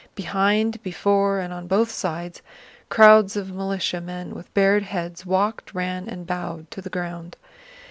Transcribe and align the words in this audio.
Behind, 0.15 0.81
before, 0.81 1.37
and 1.37 1.53
on 1.53 1.67
both 1.67 1.91
sides, 1.91 2.41
crowds 2.89 3.35
of 3.35 3.53
militiamen 3.53 4.33
with 4.33 4.51
bared 4.55 4.81
heads 4.81 5.27
walked, 5.27 5.75
ran, 5.75 6.09
and 6.09 6.25
bowed 6.25 6.71
to 6.71 6.81
the 6.81 6.89
ground. 6.89 7.37